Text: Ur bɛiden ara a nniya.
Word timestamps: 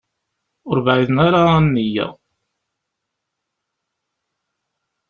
Ur 0.69 0.77
bɛiden 0.85 1.17
ara 1.27 1.41
a 1.57 1.59
nniya. 1.65 2.07